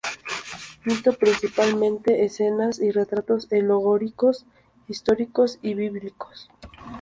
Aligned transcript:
Pintó 0.83 1.13
principalmente 1.13 2.25
escenas 2.25 2.79
y 2.79 2.89
retratos 2.89 3.47
alegóricos, 3.51 4.47
históricos 4.87 5.59
y 5.61 5.75
bíblicos. 5.75 6.49